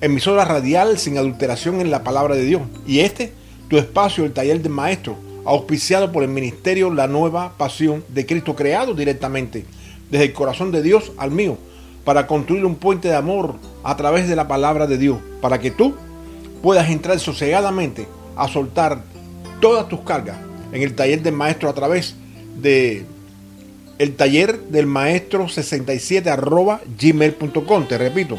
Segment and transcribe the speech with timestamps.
[0.00, 2.62] emisora radial sin adulteración en la palabra de Dios.
[2.86, 3.32] Y este,
[3.68, 8.56] tu espacio, el taller del maestro, auspiciado por el ministerio La Nueva Pasión de Cristo,
[8.56, 9.64] creado directamente
[10.10, 11.56] desde el corazón de Dios al mío,
[12.04, 15.70] para construir un puente de amor a través de la palabra de Dios, para que
[15.70, 15.94] tú
[16.62, 19.02] puedas entrar sosegadamente a soltar
[19.60, 20.36] todas tus cargas
[20.72, 22.14] en el taller del maestro a través
[22.60, 23.04] de
[23.98, 27.86] el taller del maestro 67 arroba gmail.com.
[27.86, 28.38] Te repito,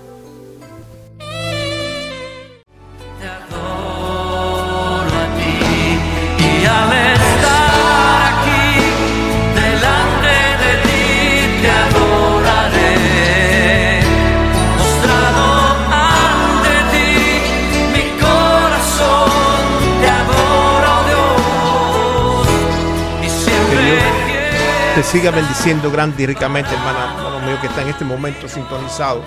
[25.11, 29.21] Siga bendiciendo grande y ricamente, hermano mío, que está en este momento sintonizado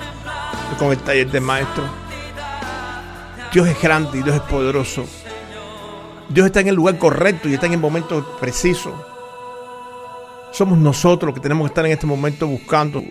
[0.79, 1.85] con el taller de maestro.
[3.53, 5.05] Dios es grande y Dios es poderoso.
[6.31, 8.95] Dios está en el lugar correcto y está en el momento preciso.
[10.53, 13.05] Somos nosotros los que tenemos que estar en este momento buscando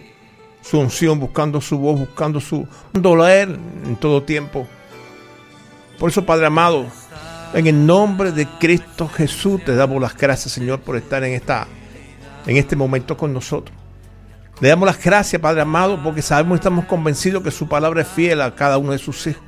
[0.63, 4.67] su unción, buscando su voz, buscando su dolor en todo tiempo.
[5.99, 6.87] Por eso, Padre amado,
[7.53, 11.67] en el nombre de Cristo Jesús te damos las gracias, Señor, por estar en esta
[12.45, 13.75] en este momento con nosotros.
[14.59, 18.07] Le damos las gracias, Padre amado, porque sabemos y estamos convencidos que su palabra es
[18.07, 19.41] fiel a cada uno de sus hijos.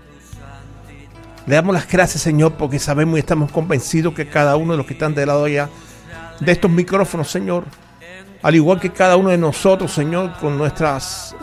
[1.46, 4.86] Le damos las gracias, Señor, porque sabemos y estamos convencidos que cada uno de los
[4.88, 5.70] que están del lado allá
[6.40, 7.66] de estos micrófonos, Señor,
[8.42, 11.36] al igual que cada uno de nosotros, Señor, con nuestras,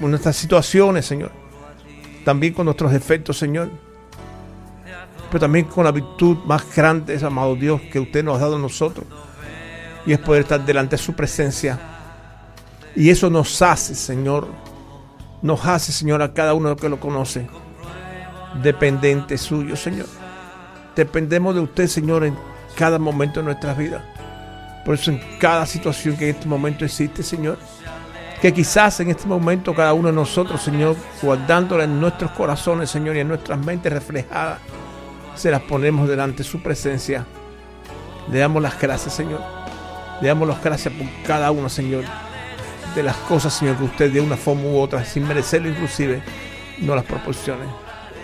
[0.00, 1.30] con nuestras situaciones, Señor,
[2.24, 3.70] también con nuestros defectos, Señor,
[5.30, 8.58] pero también con la virtud más grande, amado Dios, que usted nos ha dado a
[8.58, 9.06] nosotros
[10.06, 11.78] y es poder estar delante de su presencia.
[12.94, 14.48] Y eso nos hace, Señor,
[15.42, 17.46] nos hace, Señor, a cada uno que lo conoce,
[18.62, 20.06] dependiente suyo, Señor.
[20.94, 22.34] Dependemos de usted, Señor, en
[22.74, 24.02] cada momento de nuestras vidas.
[24.84, 27.58] Por eso en cada situación que en este momento existe, Señor,
[28.40, 33.16] que quizás en este momento cada uno de nosotros, Señor, guardándola en nuestros corazones, Señor,
[33.16, 34.60] y en nuestras mentes reflejadas,
[35.34, 37.26] se las ponemos delante de su presencia.
[38.30, 39.65] Le damos las gracias, Señor
[40.20, 42.04] le damos las gracias por cada uno, Señor,
[42.94, 46.22] de las cosas, Señor, que usted de una forma u otra, sin merecerlo inclusive,
[46.78, 47.64] no las proporcione.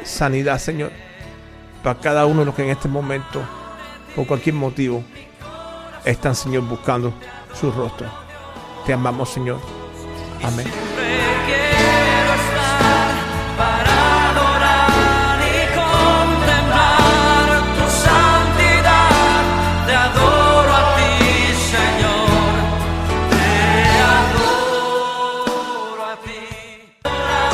[0.04, 0.91] Sanidad, Señor,
[1.82, 3.42] para cada uno de los que en este momento,
[4.16, 5.04] por cualquier motivo,
[6.04, 7.12] están, Señor, buscando
[7.54, 8.06] su rostro.
[8.86, 9.60] Te amamos, Señor.
[10.42, 11.12] Amén.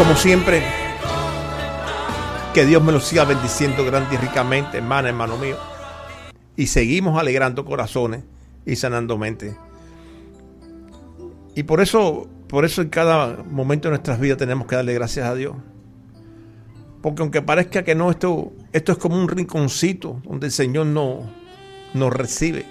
[0.09, 0.63] Como siempre,
[2.55, 5.59] que Dios me lo siga bendiciendo grande y ricamente, hermana, hermano mío.
[6.57, 8.23] Y seguimos alegrando corazones
[8.65, 9.55] y sanando mente.
[11.55, 15.29] Y por eso, por eso en cada momento de nuestras vidas tenemos que darle gracias
[15.29, 15.57] a Dios.
[17.03, 21.21] Porque aunque parezca que no, esto, esto es como un rinconcito donde el Señor no,
[21.93, 22.65] nos recibe.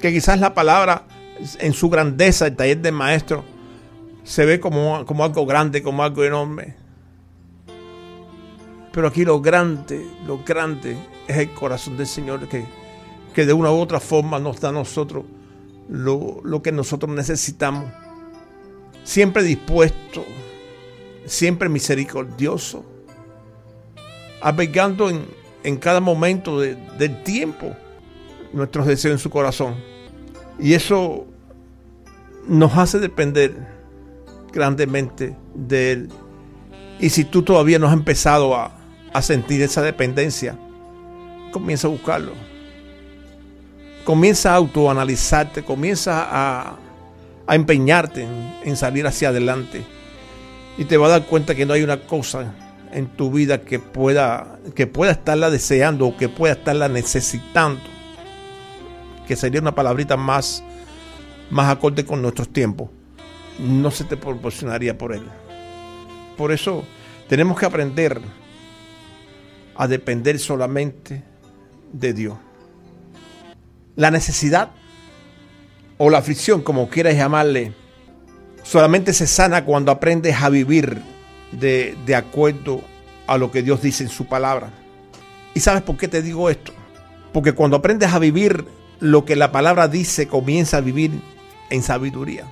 [0.00, 1.06] Que quizás la palabra
[1.58, 3.44] en su grandeza, el taller del maestro,
[4.24, 6.74] se ve como, como algo grande, como algo enorme.
[8.92, 10.96] Pero aquí lo grande, lo grande
[11.26, 12.64] es el corazón del Señor que,
[13.34, 15.24] que de una u otra forma nos da a nosotros
[15.88, 17.86] lo, lo que nosotros necesitamos.
[19.04, 20.24] Siempre dispuesto,
[21.24, 22.84] siempre misericordioso,
[24.40, 25.24] albergando en,
[25.64, 27.74] en cada momento del tiempo
[28.52, 29.74] nuestros deseos en su corazón.
[30.58, 31.26] Y eso
[32.46, 33.71] nos hace depender
[34.52, 36.08] grandemente de Él.
[37.00, 38.78] Y si tú todavía no has empezado a,
[39.20, 40.56] sentir esa dependencia,
[41.52, 42.32] comienza a buscarlo.
[44.04, 46.76] comienza a autoanalizarte, comienza a,
[47.46, 49.84] a empeñarte en, en salir hacia adelante
[50.78, 52.54] y te vas a dar cuenta que no hay una cosa
[52.92, 57.80] en tu vida que pueda, que pueda estarla deseando o que pueda estarla necesitando.
[59.26, 60.62] Que sería una palabrita más,
[61.50, 62.90] más acorde con nuestros tiempos.
[63.58, 65.24] No se te proporcionaría por él.
[66.36, 66.84] Por eso
[67.28, 68.20] tenemos que aprender
[69.74, 71.22] a depender solamente
[71.92, 72.38] de Dios.
[73.96, 74.70] La necesidad
[75.98, 77.72] o la aflicción, como quieras llamarle,
[78.62, 81.00] solamente se sana cuando aprendes a vivir
[81.52, 82.82] de, de acuerdo
[83.26, 84.70] a lo que Dios dice en su palabra.
[85.54, 86.72] ¿Y sabes por qué te digo esto?
[87.32, 88.64] Porque cuando aprendes a vivir
[89.00, 91.12] lo que la palabra dice, comienza a vivir
[91.70, 92.46] en sabiduría.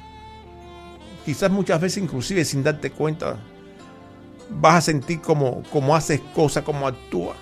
[1.25, 3.37] Quizás muchas veces, inclusive sin darte cuenta,
[4.49, 7.37] vas a sentir como, como haces cosas, como actúas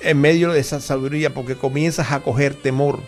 [0.00, 3.00] en medio de esa sabiduría, porque comienzas a coger temor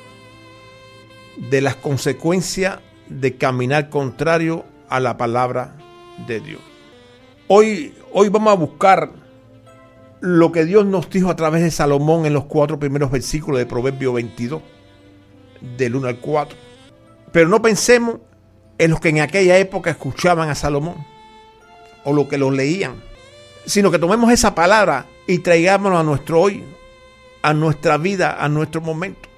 [1.36, 5.76] de las consecuencias de caminar contrario a la palabra
[6.26, 6.60] de Dios.
[7.46, 9.10] Hoy, hoy vamos a buscar
[10.20, 13.66] lo que Dios nos dijo a través de Salomón en los cuatro primeros versículos de
[13.66, 14.62] Proverbio 22,
[15.76, 16.56] del 1 al 4.
[17.32, 18.16] Pero no pensemos
[18.80, 21.04] en los que en aquella época escuchaban a Salomón
[22.02, 22.94] o lo que lo leían,
[23.66, 26.64] sino que tomemos esa palabra y traigámonos a nuestro hoy,
[27.42, 29.28] a nuestra vida, a nuestro momento.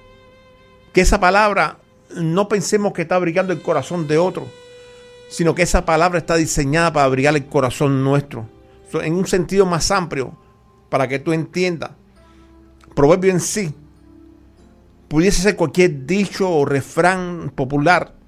[0.93, 1.79] Que esa palabra
[2.15, 4.47] no pensemos que está abrigando el corazón de otro,
[5.27, 8.47] sino que esa palabra está diseñada para abrigar el corazón nuestro,
[8.93, 10.37] en un sentido más amplio,
[10.87, 11.91] para que tú entiendas.
[12.95, 13.75] Proverbio en sí
[15.09, 18.22] pudiese ser cualquier dicho o refrán popular,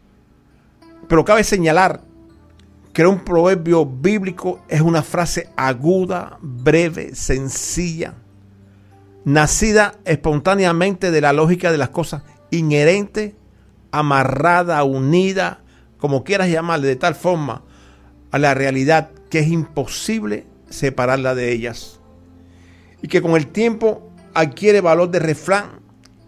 [1.08, 2.02] pero cabe señalar
[2.94, 8.14] que un proverbio bíblico es una frase aguda, breve, sencilla,
[9.26, 13.36] nacida espontáneamente de la lógica de las cosas, inherente,
[13.92, 15.62] amarrada, unida,
[15.98, 17.64] como quieras llamarle, de tal forma
[18.32, 22.00] a la realidad que es imposible separarla de ellas.
[23.02, 25.80] Y que con el tiempo adquiere valor de refrán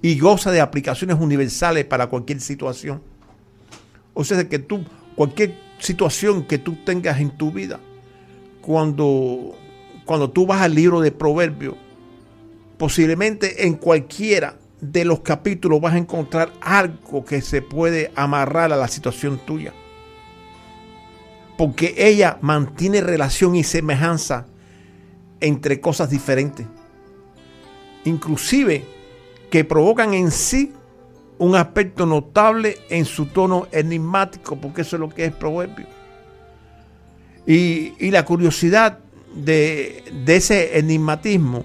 [0.01, 3.01] y goza de aplicaciones universales para cualquier situación.
[4.19, 4.83] O sea, que tú,
[5.15, 7.79] cualquier situación que tú tengas en tu vida,
[8.61, 9.55] cuando,
[10.05, 11.75] cuando tú vas al libro de Proverbios,
[12.79, 18.75] posiblemente en cualquiera de los capítulos vas a encontrar algo que se puede amarrar a
[18.75, 19.71] la situación tuya.
[21.55, 24.47] Porque ella mantiene relación y semejanza
[25.41, 26.65] entre cosas diferentes.
[28.03, 28.83] Inclusive
[29.51, 30.73] que provocan en sí
[31.39, 35.85] un aspecto notable en su tono enigmático, porque eso es lo que es proverbio.
[37.45, 38.99] Y, y la curiosidad
[39.35, 41.63] de, de ese enigmatismo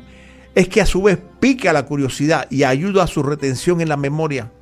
[0.55, 3.97] es que a su vez pica la curiosidad y ayuda a su retención en la
[3.97, 4.53] memoria.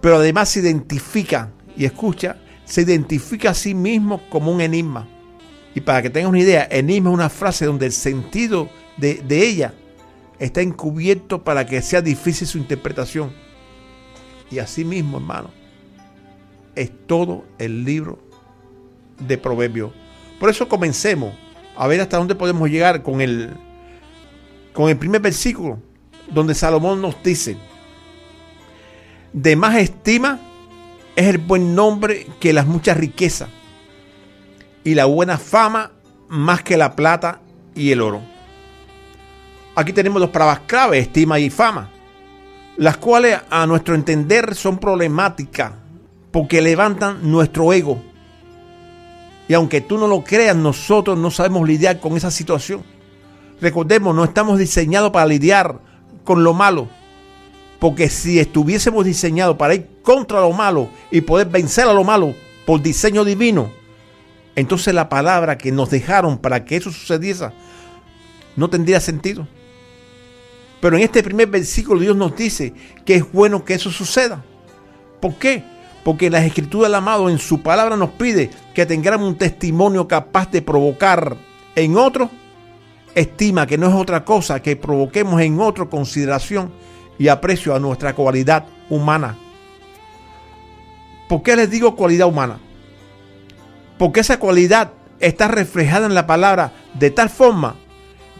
[0.00, 5.08] Pero además se identifica, y escucha, se identifica a sí mismo como un enigma.
[5.74, 9.46] Y para que tengas una idea, enigma es una frase donde el sentido de, de
[9.46, 9.74] ella
[10.38, 13.32] está encubierto para que sea difícil su interpretación.
[14.50, 15.50] Y así mismo, hermano,
[16.74, 18.18] es todo el libro
[19.18, 19.92] de Proverbios.
[20.38, 21.34] Por eso comencemos
[21.76, 23.50] a ver hasta dónde podemos llegar con el,
[24.72, 25.78] con el primer versículo,
[26.30, 27.56] donde Salomón nos dice,
[29.32, 30.40] de más estima
[31.16, 33.48] es el buen nombre que las muchas riquezas,
[34.82, 35.92] y la buena fama
[36.28, 37.40] más que la plata
[37.74, 38.22] y el oro.
[39.74, 41.90] Aquí tenemos dos palabras clave, estima y fama,
[42.76, 45.72] las cuales a nuestro entender son problemáticas
[46.30, 48.02] porque levantan nuestro ego.
[49.48, 52.82] Y aunque tú no lo creas, nosotros no sabemos lidiar con esa situación.
[53.60, 55.80] Recordemos, no estamos diseñados para lidiar
[56.24, 56.88] con lo malo.
[57.80, 62.34] Porque si estuviésemos diseñados para ir contra lo malo y poder vencer a lo malo
[62.64, 63.70] por diseño divino,
[64.54, 67.48] entonces la palabra que nos dejaron para que eso sucediese
[68.56, 69.48] no tendría sentido.
[70.80, 72.72] Pero en este primer versículo Dios nos dice
[73.04, 74.42] que es bueno que eso suceda.
[75.20, 75.62] ¿Por qué?
[76.04, 80.50] Porque la escritura del amado en su palabra nos pide que tengamos un testimonio capaz
[80.50, 81.36] de provocar
[81.76, 82.30] en otros
[83.14, 86.72] estima que no es otra cosa que provoquemos en otro consideración
[87.18, 89.36] y aprecio a nuestra cualidad humana.
[91.28, 92.58] ¿Por qué les digo cualidad humana?
[93.98, 97.76] Porque esa cualidad está reflejada en la palabra de tal forma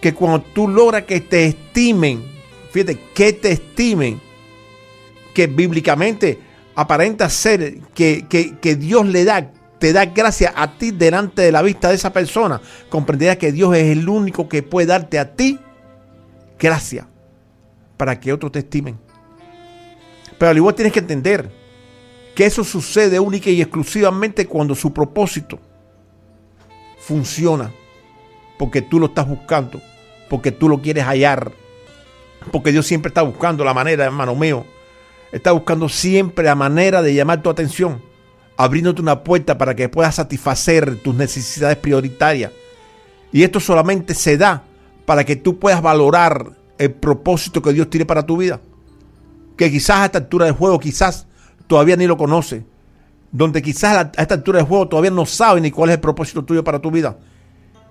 [0.01, 2.23] que cuando tú logras que te estimen,
[2.71, 4.21] fíjate, que te estimen,
[5.35, 6.39] que bíblicamente
[6.75, 11.51] aparenta ser que, que, que Dios le da te da gracia a ti delante de
[11.51, 15.35] la vista de esa persona, comprenderás que Dios es el único que puede darte a
[15.35, 15.59] ti
[16.59, 17.09] gracia
[17.97, 18.99] para que otros te estimen.
[20.39, 21.51] Pero al igual tienes que entender
[22.35, 25.59] que eso sucede única y exclusivamente cuando su propósito
[26.99, 27.73] funciona.
[28.59, 29.81] Porque tú lo estás buscando.
[30.31, 31.53] Porque tú lo quieres hallar.
[32.53, 34.65] Porque Dios siempre está buscando la manera, hermano mío.
[35.33, 38.01] Está buscando siempre la manera de llamar tu atención.
[38.57, 42.53] Abriéndote una puerta para que puedas satisfacer tus necesidades prioritarias.
[43.33, 44.63] Y esto solamente se da
[45.05, 48.61] para que tú puedas valorar el propósito que Dios tiene para tu vida.
[49.57, 51.27] Que quizás a esta altura del juego, quizás
[51.67, 52.65] todavía ni lo conoce.
[53.33, 56.45] Donde quizás a esta altura del juego todavía no sabe ni cuál es el propósito
[56.45, 57.19] tuyo para tu vida.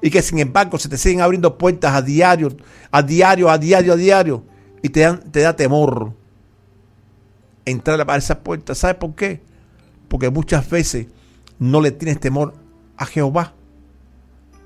[0.02, 2.56] Y que sin embargo se te siguen abriendo puertas a diario,
[2.92, 4.44] a diario, a diario, a diario.
[4.82, 6.14] Y te, da temor
[7.66, 8.78] entrar a esas puertas.
[8.78, 9.42] ¿Sabes por qué?
[10.08, 11.08] Porque muchas veces
[11.60, 12.54] no le tienes temor
[12.98, 13.54] a Jehová.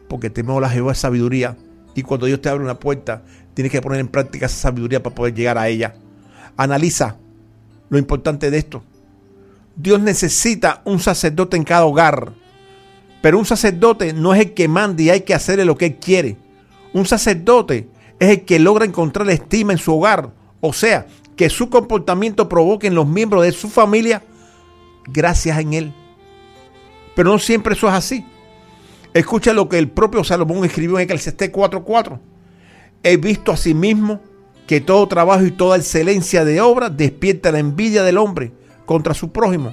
[0.08, 1.58] Porque temor a Jehová es sabiduría.
[1.96, 3.24] Y cuando Dios te abre una puerta,
[3.54, 5.96] tienes que poner en práctica esa sabiduría para poder llegar a ella.
[6.58, 7.18] Analiza
[7.90, 8.84] lo importante de esto.
[9.75, 12.34] Dios necesita un sacerdote en cada hogar.
[13.24, 15.96] Pero un sacerdote no es el que manda y hay que hacerle lo que él
[15.96, 16.36] quiere.
[16.92, 17.88] Un sacerdote
[18.20, 20.34] es el que logra encontrar estima en su hogar.
[20.60, 24.24] O sea, que su comportamiento provoque en los miembros de su familia
[25.08, 25.94] gracias en él.
[27.15, 28.25] Pero no siempre eso es así.
[29.13, 32.20] Escucha lo que el propio Salomón escribió en Eclesiastés 4:4.
[33.03, 34.20] He visto a sí mismo
[34.68, 38.51] que todo trabajo y toda excelencia de obra despierta la envidia del hombre
[38.86, 39.72] contra su prójimo.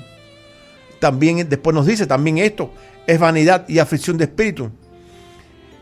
[1.00, 2.70] También después nos dice también esto
[3.10, 4.70] es vanidad y aflicción de espíritu.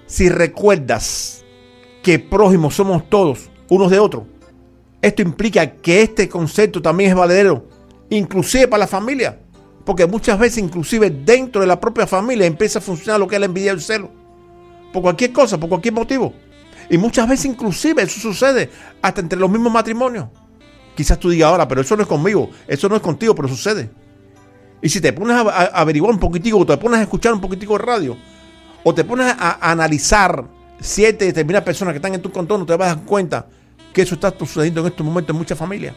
[0.06, 1.44] Si recuerdas
[2.02, 4.25] que prójimos somos todos unos de otros,
[5.02, 7.68] esto implica que este concepto también es valedero,
[8.08, 9.38] inclusive para la familia,
[9.85, 13.40] porque muchas veces inclusive dentro de la propia familia empieza a funcionar lo que es
[13.40, 14.11] la envidia y el celo,
[14.92, 16.32] por cualquier cosa, por cualquier motivo.
[16.88, 18.70] Y muchas veces inclusive eso sucede
[19.02, 20.28] hasta entre los mismos matrimonios.
[20.97, 23.90] Quizás tú digas ahora, pero eso no es conmigo, eso no es contigo, pero sucede.
[24.80, 25.40] Y si te pones a,
[25.80, 28.16] averiguar un poquitico, o te pones a escuchar un poquitico de radio,
[28.85, 30.44] o te pones a, analizar
[30.80, 33.47] siete determinadas personas que están en tu contorno, te vas a dar cuenta
[33.92, 35.94] que eso está sucediendo en estos momentos en muchas familias,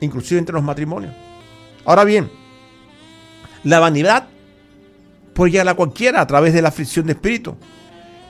[0.00, 1.14] inclusive entre los matrimonios.
[1.84, 2.30] Ahora bien,
[3.64, 4.26] la vanidad
[5.34, 7.56] puede llegar a cualquiera a través de la aflicción de espíritu.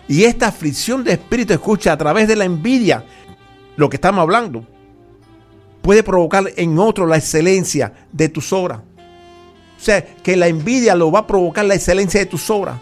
[0.09, 3.05] Y esta aflicción de espíritu, escucha, a través de la envidia,
[3.77, 4.67] lo que estamos hablando,
[5.81, 8.81] puede provocar en otro la excelencia de tus obras.
[9.83, 12.77] O sea, que la envidia lo va a provocar la excelencia de tus obras.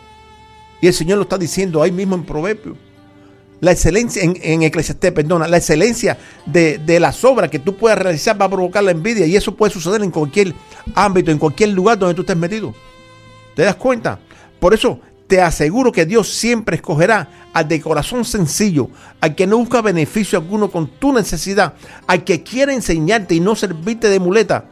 [0.83, 2.77] Y el Señor lo está diciendo ahí mismo en Proverbios.
[3.61, 7.99] La excelencia, en, en Eclesiastés, perdona, la excelencia de, de, las obras que tú puedas
[7.99, 9.25] realizar va a provocar la envidia.
[9.25, 10.53] Y eso puede suceder en cualquier
[10.95, 12.75] ámbito, en cualquier lugar donde tú estés metido.
[13.57, 14.19] ¿Te das cuenta?
[14.59, 18.91] Por eso te aseguro que Dios siempre escogerá al de corazón sencillo,
[19.23, 21.73] al que no busca beneficio alguno con tu necesidad,
[22.07, 24.67] al que quiere enseñarte y no servirte de muleta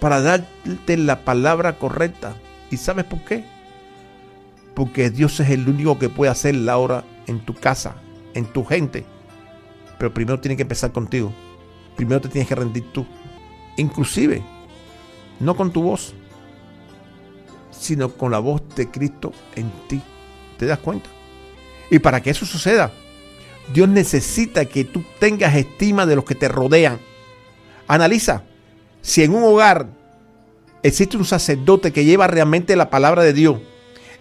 [0.00, 2.34] para darte la palabra correcta.
[2.70, 3.44] ¿Y sabes por qué?
[4.74, 7.96] Porque Dios es el único que puede hacer la hora en tu casa,
[8.34, 9.04] en tu gente.
[9.98, 11.32] Pero primero tiene que empezar contigo.
[11.96, 13.06] Primero te tienes que rendir tú.
[13.76, 14.42] Inclusive,
[15.40, 16.14] no con tu voz,
[17.70, 20.02] sino con la voz de Cristo en ti.
[20.58, 21.08] ¿Te das cuenta?
[21.90, 22.92] Y para que eso suceda,
[23.72, 26.98] Dios necesita que tú tengas estima de los que te rodean.
[27.86, 28.44] Analiza,
[29.04, 29.86] si en un hogar
[30.82, 33.58] existe un sacerdote que lleva realmente la palabra de Dios,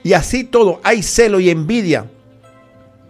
[0.03, 2.11] y así todo hay celo y envidia,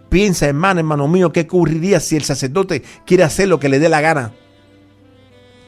[0.08, 3.88] piensa hermano, hermano mío, qué ocurriría si el sacerdote quiere hacer lo que le dé
[3.88, 4.32] la gana,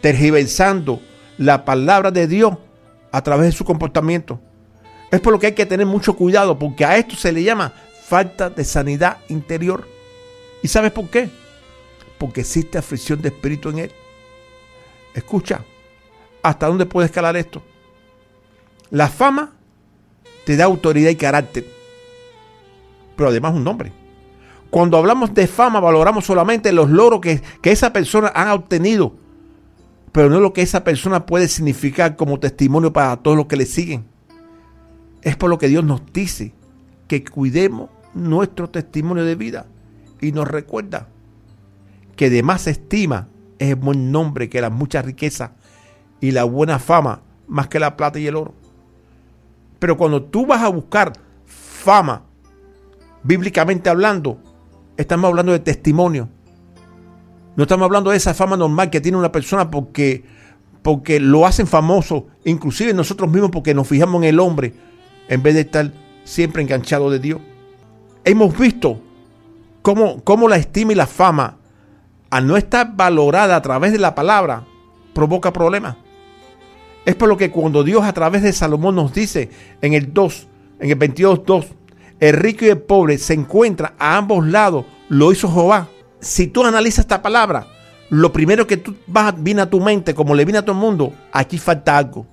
[0.00, 1.00] tergiversando
[1.38, 2.56] la palabra de Dios
[3.10, 4.40] a través de su comportamiento.
[5.10, 7.72] Es por lo que hay que tener mucho cuidado, porque a esto se le llama
[8.06, 9.88] falta de sanidad interior.
[10.62, 11.28] ¿Y sabes por qué?
[12.16, 13.92] Porque existe aflicción de espíritu en él.
[15.12, 15.64] Escucha,
[16.48, 17.62] ¿hasta dónde puede escalar esto?
[18.90, 19.52] La fama
[20.44, 21.66] te da autoridad y carácter,
[23.16, 23.92] pero además un nombre.
[24.70, 29.14] Cuando hablamos de fama, valoramos solamente los logros que, que esa persona ha obtenido,
[30.12, 33.66] pero no lo que esa persona puede significar como testimonio para todos los que le
[33.66, 34.06] siguen.
[35.22, 36.54] Es por lo que Dios nos dice
[37.08, 39.66] que cuidemos nuestro testimonio de vida
[40.20, 41.08] y nos recuerda
[42.16, 45.50] que de más estima es el buen nombre que las muchas riquezas
[46.20, 48.54] y la buena fama más que la plata y el oro.
[49.78, 51.12] Pero cuando tú vas a buscar
[51.44, 52.22] fama,
[53.22, 54.38] bíblicamente hablando,
[54.96, 56.28] estamos hablando de testimonio.
[57.56, 60.24] No estamos hablando de esa fama normal que tiene una persona porque,
[60.82, 64.74] porque lo hacen famoso, inclusive nosotros mismos porque nos fijamos en el hombre
[65.28, 65.92] en vez de estar
[66.24, 67.40] siempre enganchado de Dios.
[68.24, 69.00] Hemos visto
[69.82, 71.58] cómo, cómo la estima y la fama,
[72.30, 74.64] al no estar valorada a través de la palabra,
[75.14, 75.96] provoca problemas.
[77.06, 79.48] Es por lo que cuando Dios a través de Salomón nos dice
[79.80, 80.48] en el 2,
[80.80, 81.66] en el 22, 2,
[82.18, 85.88] el rico y el pobre se encuentran a ambos lados, lo hizo Jehová.
[86.20, 87.68] Si tú analizas esta palabra,
[88.10, 90.80] lo primero que tú vas, viene a tu mente, como le viene a todo el
[90.80, 92.26] mundo, aquí falta algo.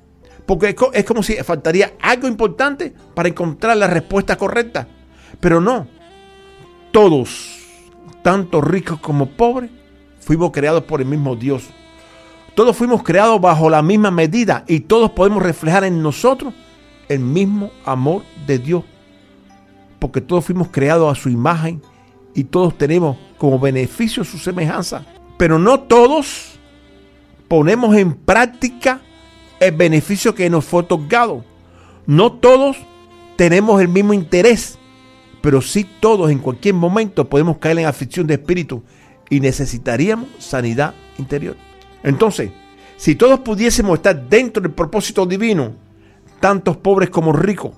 [0.48, 4.88] Porque es como si faltaría algo importante para encontrar la respuesta correcta.
[5.39, 5.88] Pero no,
[6.92, 7.60] todos,
[8.24, 9.70] tanto ricos como pobres,
[10.20, 11.70] fuimos creados por el mismo Dios.
[12.55, 16.53] Todos fuimos creados bajo la misma medida y todos podemos reflejar en nosotros
[17.10, 18.83] el mismo amor de Dios.
[20.00, 21.81] Porque todos fuimos creados a su imagen
[22.36, 25.03] y todos tenemos como beneficio su semejanza.
[25.38, 26.60] Pero no todos
[27.48, 29.01] ponemos en práctica
[29.60, 31.43] el beneficio que nos fue otorgado.
[32.05, 32.77] No todos
[33.36, 34.77] tenemos el mismo interés,
[35.41, 38.83] pero sí todos en cualquier momento podemos caer en aflicción de espíritu
[39.29, 41.55] y necesitaríamos sanidad interior.
[42.03, 42.51] Entonces,
[42.98, 45.74] si todos pudiésemos estar dentro del propósito divino,
[46.39, 47.72] tantos pobres como ricos,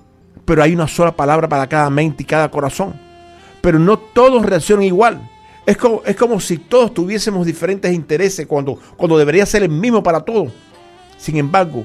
[0.44, 2.94] pero hay una sola palabra para cada mente y cada corazón,
[3.60, 5.30] pero no todos reaccionan igual.
[5.66, 10.02] Es como, es como si todos tuviésemos diferentes intereses cuando, cuando debería ser el mismo
[10.02, 10.52] para todos.
[11.18, 11.84] Sin embargo,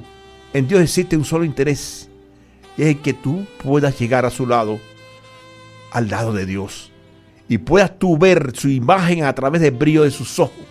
[0.53, 2.09] en Dios existe un solo interés,
[2.77, 4.79] y es el que tú puedas llegar a su lado,
[5.91, 6.91] al lado de Dios,
[7.47, 10.65] y puedas tú ver su imagen a través del brillo de sus ojos,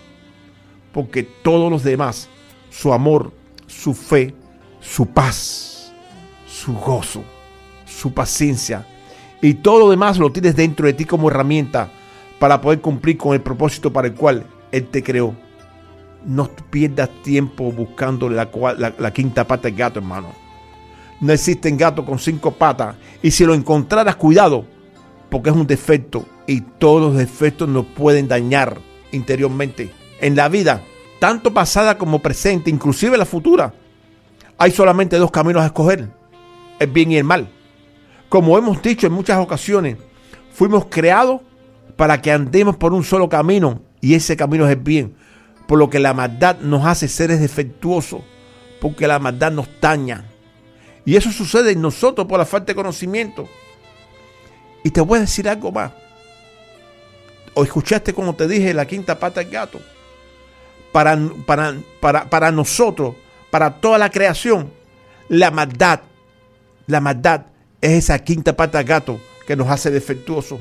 [0.91, 2.29] porque todos los demás,
[2.69, 3.31] su amor,
[3.67, 4.33] su fe,
[4.79, 5.93] su paz,
[6.47, 7.23] su gozo,
[7.85, 8.85] su paciencia,
[9.41, 11.89] y todo lo demás lo tienes dentro de ti como herramienta
[12.39, 15.35] para poder cumplir con el propósito para el cual Él te creó
[16.25, 18.49] no pierdas tiempo buscando la,
[18.97, 20.29] la, quinta pata del gato, hermano.
[21.19, 22.95] No existen gatos con cinco patas.
[23.21, 24.65] Y si lo encontraras, cuidado,
[25.29, 26.25] porque es un defecto.
[26.47, 28.77] Y todos los defectos nos pueden dañar
[29.11, 29.91] interiormente.
[30.21, 30.81] En la vida,
[31.19, 33.73] tanto pasada como presente, inclusive la futura,
[34.57, 36.07] hay solamente dos caminos a escoger.
[36.79, 37.49] El bien y el mal.
[38.29, 39.97] Como hemos dicho en muchas ocasiones,
[40.53, 41.41] fuimos creados
[41.95, 43.81] para que andemos por un solo camino.
[43.99, 45.15] Y ese camino es el bien
[45.71, 48.19] por lo que la maldad nos hace seres defectuosos,
[48.81, 50.25] porque la maldad nos daña.
[51.05, 53.47] Y eso sucede en nosotros por la falta de conocimiento.
[54.83, 55.93] Y te voy a decir algo más.
[57.53, 59.79] O escuchaste como te dije la quinta pata del gato.
[60.91, 63.15] Para, para, para, para nosotros,
[63.49, 64.71] para toda la creación,
[65.29, 66.01] la maldad,
[66.87, 67.45] la maldad
[67.79, 70.59] es esa quinta pata gato que nos hace defectuosos.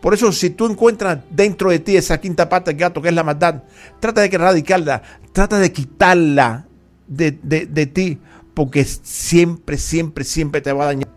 [0.00, 3.24] Por eso, si tú encuentras dentro de ti esa quinta pata gato, que es la
[3.24, 3.64] maldad,
[3.98, 6.66] trata de erradicarla, trata de quitarla
[7.08, 8.20] de, de ti,
[8.54, 11.08] porque siempre, siempre, siempre te va a dañar.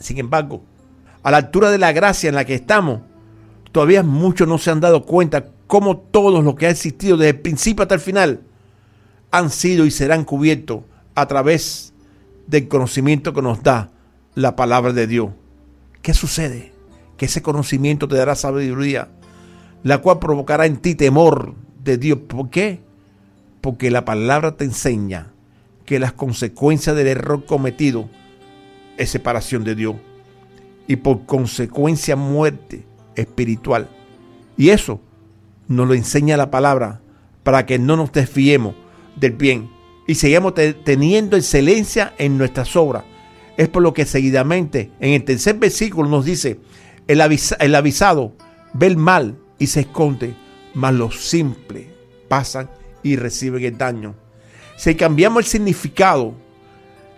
[0.00, 0.62] Sin embargo,
[1.22, 3.00] a la altura de la gracia en la que estamos,
[3.72, 7.40] todavía muchos no se han dado cuenta cómo todos los que ha existido desde el
[7.40, 8.40] principio hasta el final
[9.30, 10.80] han sido y serán cubiertos
[11.14, 11.92] a través
[12.46, 13.90] del conocimiento que nos da
[14.34, 15.30] la palabra de Dios.
[16.02, 16.76] ¿Qué sucede?
[17.16, 19.08] que ese conocimiento te dará sabiduría,
[19.82, 22.18] la cual provocará en ti temor de Dios.
[22.28, 22.80] ¿Por qué?
[23.60, 25.32] Porque la palabra te enseña
[25.84, 28.08] que las consecuencias del error cometido
[28.96, 29.96] es separación de Dios
[30.86, 33.88] y por consecuencia muerte espiritual.
[34.56, 35.00] Y eso
[35.68, 37.00] nos lo enseña la palabra
[37.42, 38.74] para que no nos desfiemos
[39.16, 39.70] del bien
[40.06, 43.04] y sigamos teniendo excelencia en nuestras obras.
[43.56, 46.60] Es por lo que seguidamente en el tercer versículo nos dice,
[47.08, 48.34] el, avisado
[48.72, 50.34] ve el mal y se esconde,
[50.74, 51.86] mas los simples
[52.28, 52.70] pasan
[53.02, 54.14] y reciben el daño.
[54.76, 56.34] Si cambiamos el significado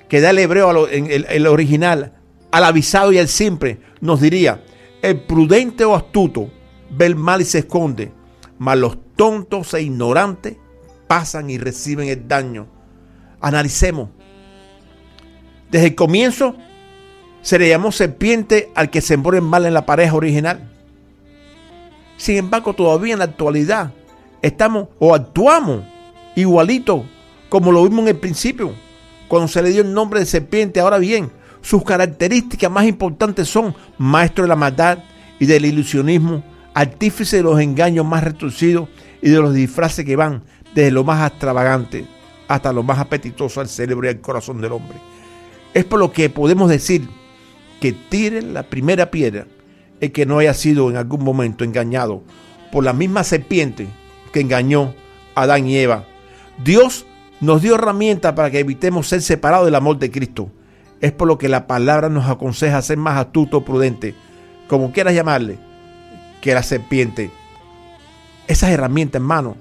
[0.08, 2.14] que da el hebreo en el, original
[2.50, 4.62] al avisado y al simple, nos diría,
[5.02, 6.50] el prudente o astuto
[6.90, 8.12] ve el mal y se esconde,
[8.58, 10.56] mas los tontos e ignorantes
[11.06, 12.66] pasan y reciben el daño.
[13.40, 14.10] Analicemos.
[15.70, 16.56] Desde el comienzo
[17.42, 20.70] se le llamó serpiente al que sembró el mal en la pareja original.
[22.16, 23.92] Sin embargo, todavía en la actualidad
[24.42, 25.84] estamos o actuamos
[26.34, 27.04] igualito
[27.48, 28.72] como lo vimos en el principio,
[29.26, 30.80] cuando se le dio el nombre de serpiente.
[30.80, 31.30] Ahora bien,
[31.62, 34.98] sus características más importantes son maestro de la maldad
[35.38, 36.42] y del ilusionismo,
[36.78, 38.88] artífice de los engaños más retorcidos
[39.20, 40.44] y de los disfraces que van
[40.76, 42.06] desde lo más extravagante
[42.46, 44.96] hasta lo más apetitoso al cerebro y al corazón del hombre.
[45.74, 47.08] Es por lo que podemos decir
[47.80, 49.48] que tiren la primera piedra
[50.00, 52.22] el que no haya sido en algún momento engañado
[52.70, 53.88] por la misma serpiente
[54.32, 54.94] que engañó
[55.34, 56.04] a Adán y Eva.
[56.62, 57.06] Dios
[57.40, 60.48] nos dio herramientas para que evitemos ser separados del amor de Cristo.
[61.00, 64.14] Es por lo que la palabra nos aconseja ser más astuto, prudente,
[64.68, 65.58] como quieras llamarle,
[66.48, 67.30] que la serpiente.
[68.46, 69.58] Esas herramientas, hermano,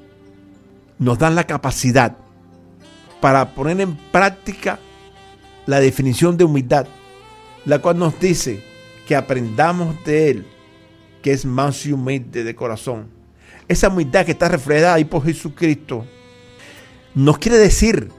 [0.98, 2.16] nos dan la capacidad
[3.20, 4.80] para poner en práctica
[5.66, 6.88] la definición de humildad,
[7.66, 8.64] la cual nos dice
[9.06, 10.48] que aprendamos de Él,
[11.22, 13.08] que es más humilde de corazón.
[13.68, 16.06] Esa humildad que está reflejada ahí por Jesucristo,
[17.16, 18.12] nos quiere decir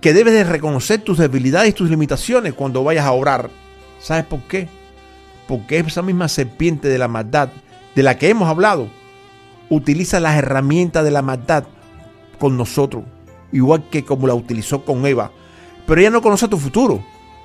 [0.00, 3.50] que debes de reconocer tus debilidades y tus limitaciones cuando vayas a orar.
[3.98, 4.68] ¿Sabes por qué?
[5.48, 7.48] Porque esa misma serpiente de la maldad
[7.96, 8.88] de la que hemos hablado
[9.70, 11.64] utiliza las herramientas de la maldad
[12.38, 13.04] con nosotros,
[13.52, 15.32] igual que como la utilizó con Eva.
[15.86, 17.02] Pero ella no conoce tu futuro,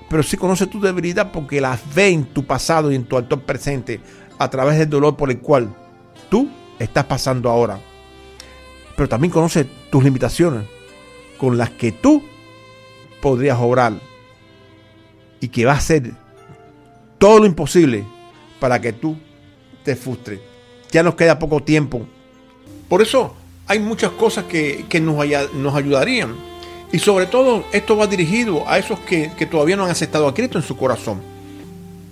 [0.09, 3.41] pero sí conoce tu debilidad porque las ve en tu pasado y en tu actual
[3.43, 4.01] presente
[4.37, 5.73] a través del dolor por el cual
[6.29, 7.79] tú estás pasando ahora.
[8.97, 10.65] Pero también conoce tus limitaciones
[11.37, 12.21] con las que tú
[13.21, 13.93] podrías obrar
[15.39, 16.11] y que va a hacer
[17.17, 18.03] todo lo imposible
[18.59, 19.15] para que tú
[19.83, 20.39] te frustres.
[20.91, 22.05] Ya nos queda poco tiempo.
[22.89, 23.33] Por eso
[23.67, 26.35] hay muchas cosas que, nos, nos ayudarían.
[26.91, 30.57] Y sobre todo esto va dirigido a esos que, todavía no han aceptado a Cristo
[30.57, 31.21] en su corazón.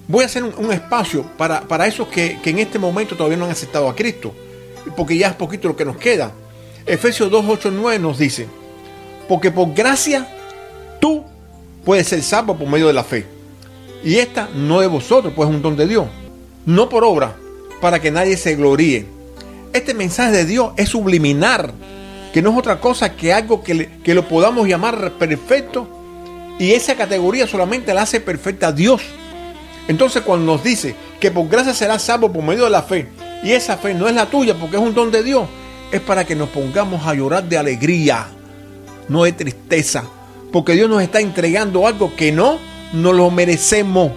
[0.07, 3.45] Voy a hacer un, espacio para, para esos que, que, en este momento todavía no
[3.45, 4.33] han aceptado a Cristo.
[4.95, 6.31] Porque ya es poquito lo que nos queda.
[6.85, 8.47] Efesios 2, 8, 9 nos dice,
[9.27, 10.27] porque por gracia
[10.99, 11.23] tú
[11.85, 13.25] puedes ser salvo por medio de la fe.
[14.03, 16.07] Y esta no de vosotros, pues es un don de Dios.
[16.65, 17.35] No por obra,
[17.81, 19.05] para que nadie se gloríe.
[19.73, 21.73] Este mensaje de Dios es subliminar,
[22.33, 25.87] que no es otra cosa que algo que, que lo podamos llamar perfecto.
[26.59, 29.01] Y esa categoría solamente la hace perfecta Dios.
[29.87, 33.07] Entonces cuando nos dice que por gracia será salvo por medio de la fe,
[33.43, 35.47] y esa fe no es la tuya porque es un don de Dios,
[35.91, 38.27] es para que nos pongamos a llorar de alegría,
[39.07, 40.03] no de tristeza,
[40.51, 42.59] porque Dios nos está entregando algo que no
[42.93, 44.11] nos lo merecemos,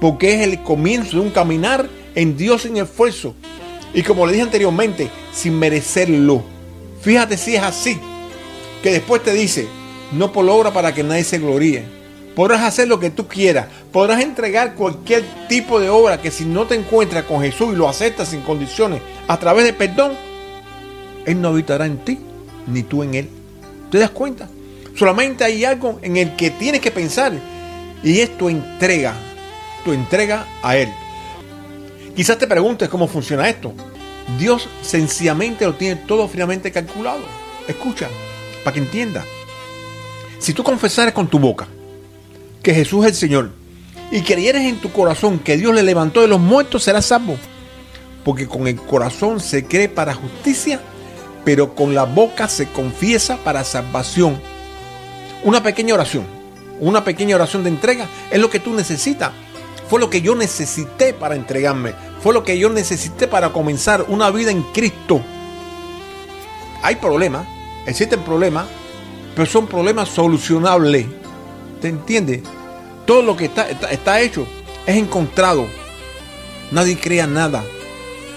[0.00, 3.34] porque es el comienzo de un caminar en Dios sin esfuerzo.
[3.92, 6.42] Y como le dije anteriormente, sin merecerlo.
[7.00, 7.98] Fíjate si es así,
[8.82, 9.68] que después te dice,
[10.12, 11.84] no por obra para que nadie se gloríe.
[12.34, 16.66] Podrás hacer lo que tú quieras, podrás entregar cualquier tipo de obra que si no
[16.66, 20.12] te encuentras con Jesús y lo aceptas sin condiciones a través de perdón,
[21.26, 22.18] Él no habitará en ti,
[22.66, 23.28] ni tú en Él.
[23.90, 24.48] ¿Te das cuenta?
[24.96, 27.32] Solamente hay algo en el que tienes que pensar
[28.02, 29.14] y es tu entrega,
[29.84, 30.88] tu entrega a Él.
[32.14, 33.72] Quizás te preguntes cómo funciona esto.
[34.38, 37.22] Dios sencillamente lo tiene todo finalmente calculado.
[37.66, 38.08] Escucha,
[38.62, 39.24] para que entienda.
[40.38, 41.66] Si tú confesares con tu boca
[42.62, 43.50] que Jesús es el Señor
[44.12, 47.36] y creyeres en tu corazón que Dios le levantó de los muertos, serás salvo.
[48.24, 50.80] Porque con el corazón se cree para justicia,
[51.44, 54.40] pero con la boca se confiesa para salvación.
[55.42, 56.24] Una pequeña oración,
[56.80, 59.32] una pequeña oración de entrega es lo que tú necesitas
[59.88, 61.94] fue lo que yo necesité para entregarme.
[62.22, 65.20] Fue lo que yo necesité para comenzar una vida en Cristo.
[66.82, 67.46] Hay problemas,
[67.86, 68.66] existen problemas,
[69.34, 71.06] pero son problemas solucionables.
[71.80, 72.42] ¿Te entiendes?
[73.06, 74.46] Todo lo que está, está, hecho
[74.86, 75.66] es encontrado.
[76.70, 77.62] Nadie crea nada.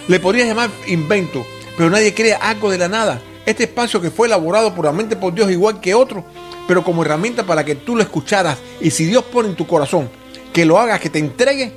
[0.08, 1.46] Le podrías llamar invento,
[1.78, 3.22] pero nadie crea algo de la nada.
[3.46, 6.26] Este espacio que fue elaborado puramente por Dios igual que otro,
[6.68, 8.58] pero como herramienta para que tú lo escucharas.
[8.82, 10.10] Y si Dios pone en tu corazón
[10.58, 11.72] que lo hagas, que te entregue,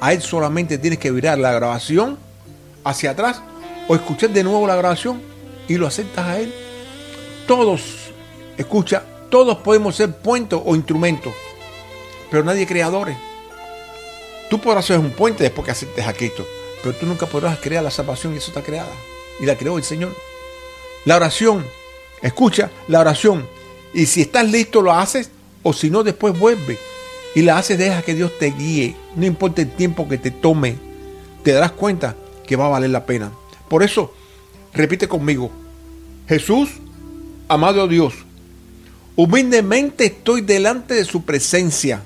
[0.00, 2.16] a él solamente tienes que virar la grabación
[2.84, 3.42] hacia atrás
[3.88, 5.20] o escuchar de nuevo la grabación
[5.66, 6.54] y lo aceptas a él.
[7.48, 7.82] Todos,
[8.56, 11.34] escucha, todos podemos ser puentes o instrumentos,
[12.30, 13.16] pero nadie creadores.
[14.48, 16.46] Tú podrás ser un puente después que aceptes a Cristo,
[16.84, 18.92] pero tú nunca podrás crear la salvación y eso está creada.
[19.40, 20.14] Y la creó el Señor.
[21.04, 21.66] La oración,
[22.22, 23.48] escucha, la oración.
[23.92, 25.30] Y si estás listo lo haces,
[25.64, 26.78] o si no, después vuelve
[27.34, 28.96] y la haces, deja que Dios te guíe.
[29.16, 30.76] No importa el tiempo que te tome,
[31.42, 32.16] te darás cuenta
[32.46, 33.30] que va a valer la pena.
[33.68, 34.12] Por eso,
[34.72, 35.50] repite conmigo,
[36.28, 36.70] Jesús,
[37.48, 38.14] amado Dios,
[39.16, 42.02] humildemente estoy delante de su presencia,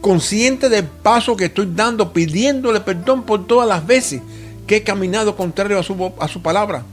[0.00, 4.20] consciente del paso que estoy dando, pidiéndole perdón por todas las veces
[4.66, 6.84] que he caminado contrario a su, a su palabra,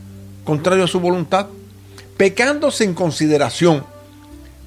[0.45, 1.47] contrario a su voluntad,
[2.15, 3.83] pecando sin consideración.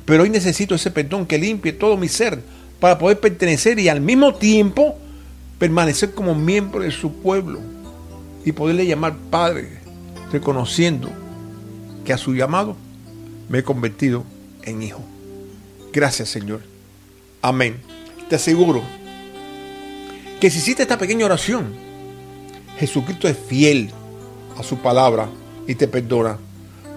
[0.05, 2.43] Pero hoy necesito ese perdón que limpie todo mi ser
[2.83, 4.99] para poder pertenecer y al mismo tiempo
[5.61, 7.61] permanecer como miembro de su pueblo
[8.45, 9.79] y poderle llamar Padre,
[10.33, 11.09] reconociendo
[12.05, 12.77] que a su llamado
[13.49, 14.25] me he convertido
[14.65, 15.01] en hijo.
[15.93, 16.63] Gracias Señor.
[17.41, 17.77] Amén.
[18.29, 18.83] Te aseguro
[20.41, 21.73] que si hiciste esta pequeña oración,
[22.81, 23.93] Jesucristo es fiel
[24.59, 25.29] a su palabra
[25.69, 26.37] y te perdona.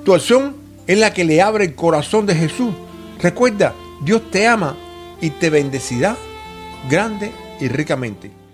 [0.04, 0.56] Tu acción
[0.88, 2.74] es la que le abre el corazón de Jesús.
[3.22, 4.76] Recuerda, Dios te ama
[5.22, 6.18] y te bendecirá
[6.90, 8.45] grande y ricamente.